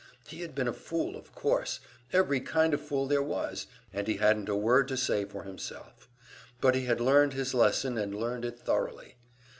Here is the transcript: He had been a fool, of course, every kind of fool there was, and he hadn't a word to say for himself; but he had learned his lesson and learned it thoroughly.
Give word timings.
He 0.25 0.41
had 0.41 0.55
been 0.55 0.67
a 0.67 0.73
fool, 0.73 1.15
of 1.15 1.31
course, 1.35 1.79
every 2.11 2.39
kind 2.39 2.73
of 2.73 2.81
fool 2.81 3.05
there 3.05 3.21
was, 3.21 3.67
and 3.93 4.07
he 4.07 4.17
hadn't 4.17 4.49
a 4.49 4.55
word 4.55 4.87
to 4.87 4.97
say 4.97 5.25
for 5.25 5.43
himself; 5.43 6.09
but 6.59 6.73
he 6.73 6.85
had 6.85 6.99
learned 6.99 7.33
his 7.33 7.53
lesson 7.53 7.99
and 7.99 8.15
learned 8.15 8.43
it 8.43 8.57
thoroughly. 8.57 9.17